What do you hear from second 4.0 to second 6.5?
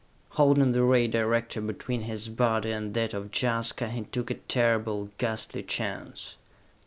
took a terrible, ghastly chance.